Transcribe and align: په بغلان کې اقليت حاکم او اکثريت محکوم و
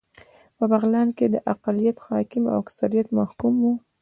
په 0.57 0.63
بغلان 0.71 1.07
کې 1.17 1.25
اقليت 1.53 1.97
حاکم 2.07 2.43
او 2.53 2.57
اکثريت 2.63 3.07
محکوم 3.17 3.55
و 3.61 3.65